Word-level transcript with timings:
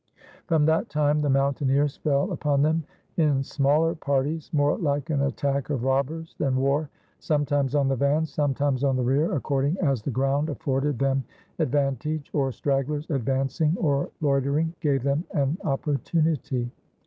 From 0.47 0.65
that 0.65 0.89
time 0.89 1.21
the 1.21 1.29
mountaineers 1.29 1.97
fell 1.97 2.31
upon 2.31 2.63
them 2.63 2.83
in 3.17 3.43
smaller 3.43 3.93
parties, 3.93 4.49
more 4.51 4.75
like 4.79 5.11
an 5.11 5.21
attack 5.21 5.69
of 5.69 5.83
robbers 5.83 6.33
than 6.39 6.55
war, 6.55 6.89
sometimes 7.19 7.75
on 7.75 7.87
the 7.87 7.95
van, 7.95 8.25
sometimes 8.25 8.83
on 8.83 8.95
the 8.95 9.03
rear, 9.03 9.31
according 9.35 9.77
as 9.77 10.01
the 10.01 10.09
ground 10.09 10.49
afforded 10.49 10.97
them 10.97 11.23
advan 11.59 11.99
tage, 11.99 12.31
or 12.33 12.51
stragglers 12.51 13.05
advancing 13.11 13.77
or 13.77 14.09
loitering 14.21 14.73
gave 14.79 15.03
them 15.03 15.23
an 15.35 15.55
opportunity. 15.65 16.71